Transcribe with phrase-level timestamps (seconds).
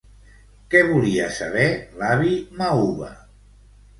[0.73, 1.67] Què volia saber
[1.99, 3.13] l'avi Mauva?